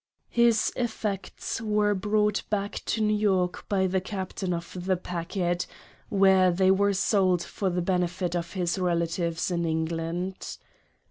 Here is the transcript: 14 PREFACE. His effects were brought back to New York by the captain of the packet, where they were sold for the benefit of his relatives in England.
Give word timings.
14 0.29 0.33
PREFACE. 0.33 0.43
His 0.73 0.83
effects 0.83 1.61
were 1.61 1.93
brought 1.93 2.41
back 2.49 2.81
to 2.85 3.01
New 3.01 3.15
York 3.15 3.69
by 3.69 3.85
the 3.85 4.01
captain 4.01 4.51
of 4.51 4.75
the 4.85 4.97
packet, 4.97 5.67
where 6.09 6.49
they 6.49 6.71
were 6.71 6.93
sold 6.93 7.43
for 7.43 7.69
the 7.69 7.83
benefit 7.83 8.35
of 8.35 8.53
his 8.53 8.79
relatives 8.79 9.51
in 9.51 9.63
England. 9.63 10.57